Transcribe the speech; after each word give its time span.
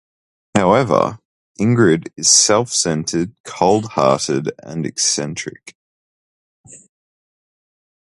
However, 0.55 1.19
Ingrid 1.59 2.07
is 2.17 2.27
self-centered, 2.31 3.35
cold-hearted, 3.45 4.51
and 4.63 4.83
eccentric. 4.83 5.75